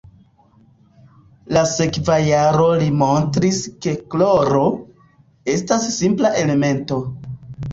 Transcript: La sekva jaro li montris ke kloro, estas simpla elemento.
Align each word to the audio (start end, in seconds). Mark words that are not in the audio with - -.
La 1.57 1.61
sekva 1.71 2.15
jaro 2.29 2.65
li 2.83 2.87
montris 3.01 3.59
ke 3.87 3.93
kloro, 4.15 4.65
estas 5.57 5.87
simpla 5.99 6.33
elemento. 6.45 6.99